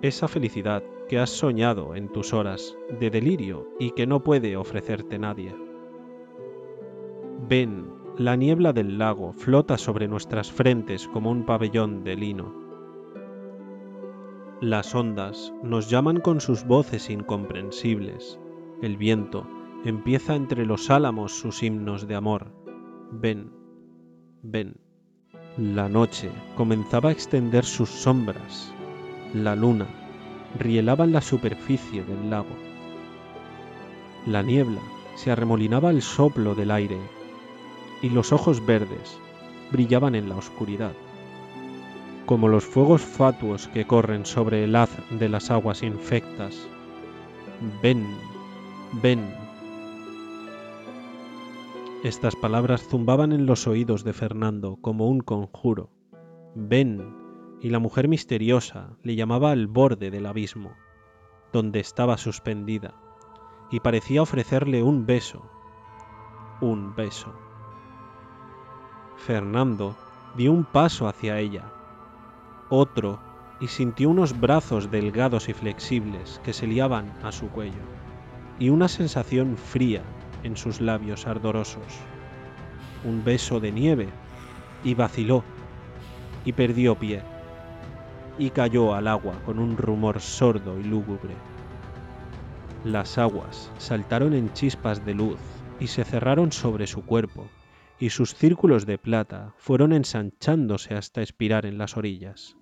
Esa 0.00 0.26
felicidad 0.26 0.82
que 1.06 1.18
has 1.18 1.28
soñado 1.28 1.94
en 1.96 2.10
tus 2.10 2.32
horas 2.32 2.74
de 2.98 3.10
delirio 3.10 3.68
y 3.78 3.90
que 3.90 4.06
no 4.06 4.24
puede 4.24 4.56
ofrecerte 4.56 5.18
nadie. 5.18 5.54
Ven, 7.48 7.90
la 8.18 8.36
niebla 8.36 8.72
del 8.72 8.98
lago 8.98 9.32
flota 9.32 9.76
sobre 9.76 10.06
nuestras 10.06 10.52
frentes 10.52 11.08
como 11.08 11.30
un 11.30 11.44
pabellón 11.44 12.04
de 12.04 12.14
lino. 12.14 12.54
Las 14.60 14.94
ondas 14.94 15.52
nos 15.60 15.90
llaman 15.90 16.20
con 16.20 16.40
sus 16.40 16.64
voces 16.64 17.10
incomprensibles. 17.10 18.38
El 18.80 18.96
viento 18.96 19.44
empieza 19.84 20.36
entre 20.36 20.64
los 20.66 20.88
álamos 20.88 21.32
sus 21.32 21.64
himnos 21.64 22.06
de 22.06 22.14
amor. 22.14 22.52
Ven, 23.10 23.50
ven. 24.42 24.76
La 25.58 25.88
noche 25.88 26.30
comenzaba 26.56 27.08
a 27.08 27.12
extender 27.12 27.64
sus 27.64 27.90
sombras. 27.90 28.72
La 29.34 29.56
luna 29.56 29.88
rielaba 30.60 31.04
en 31.04 31.12
la 31.12 31.20
superficie 31.20 32.04
del 32.04 32.30
lago. 32.30 32.56
La 34.26 34.44
niebla 34.44 34.80
se 35.16 35.32
arremolinaba 35.32 35.88
al 35.88 36.02
soplo 36.02 36.54
del 36.54 36.70
aire 36.70 36.98
y 38.02 38.10
los 38.10 38.32
ojos 38.32 38.64
verdes 38.66 39.18
brillaban 39.70 40.14
en 40.14 40.28
la 40.28 40.36
oscuridad, 40.36 40.92
como 42.26 42.48
los 42.48 42.64
fuegos 42.64 43.02
fatuos 43.02 43.68
que 43.68 43.86
corren 43.86 44.26
sobre 44.26 44.64
el 44.64 44.76
haz 44.76 44.90
de 45.10 45.28
las 45.28 45.50
aguas 45.50 45.82
infectas. 45.82 46.68
Ven, 47.80 48.04
ven, 49.00 49.24
estas 52.02 52.34
palabras 52.34 52.82
zumbaban 52.88 53.30
en 53.30 53.46
los 53.46 53.68
oídos 53.68 54.02
de 54.02 54.12
Fernando 54.12 54.76
como 54.80 55.08
un 55.08 55.20
conjuro. 55.20 55.90
Ven, 56.56 57.16
y 57.60 57.70
la 57.70 57.78
mujer 57.78 58.08
misteriosa 58.08 58.96
le 59.04 59.14
llamaba 59.14 59.52
al 59.52 59.68
borde 59.68 60.10
del 60.10 60.26
abismo, 60.26 60.72
donde 61.52 61.78
estaba 61.78 62.18
suspendida, 62.18 63.00
y 63.70 63.78
parecía 63.78 64.20
ofrecerle 64.20 64.82
un 64.82 65.06
beso, 65.06 65.48
un 66.60 66.96
beso. 66.96 67.32
Fernando 69.16 69.94
dio 70.36 70.52
un 70.52 70.64
paso 70.64 71.06
hacia 71.06 71.38
ella, 71.38 71.64
otro, 72.68 73.18
y 73.60 73.68
sintió 73.68 74.10
unos 74.10 74.40
brazos 74.40 74.90
delgados 74.90 75.48
y 75.48 75.52
flexibles 75.52 76.40
que 76.42 76.52
se 76.52 76.66
liaban 76.66 77.12
a 77.22 77.30
su 77.30 77.48
cuello, 77.48 77.82
y 78.58 78.70
una 78.70 78.88
sensación 78.88 79.56
fría 79.56 80.02
en 80.42 80.56
sus 80.56 80.80
labios 80.80 81.26
ardorosos. 81.26 82.00
Un 83.04 83.22
beso 83.24 83.60
de 83.60 83.70
nieve, 83.70 84.08
y 84.82 84.94
vaciló, 84.94 85.44
y 86.44 86.52
perdió 86.52 86.96
pie, 86.96 87.22
y 88.38 88.50
cayó 88.50 88.94
al 88.94 89.06
agua 89.06 89.34
con 89.44 89.58
un 89.58 89.76
rumor 89.76 90.20
sordo 90.20 90.78
y 90.80 90.84
lúgubre. 90.84 91.34
Las 92.84 93.16
aguas 93.18 93.70
saltaron 93.78 94.34
en 94.34 94.52
chispas 94.54 95.04
de 95.04 95.14
luz 95.14 95.38
y 95.78 95.86
se 95.86 96.04
cerraron 96.04 96.50
sobre 96.50 96.86
su 96.88 97.04
cuerpo, 97.04 97.46
y 98.02 98.10
sus 98.10 98.34
círculos 98.34 98.84
de 98.84 98.98
plata 98.98 99.54
fueron 99.58 99.92
ensanchándose 99.92 100.94
hasta 100.94 101.22
expirar 101.22 101.66
en 101.66 101.78
las 101.78 101.96
orillas. 101.96 102.56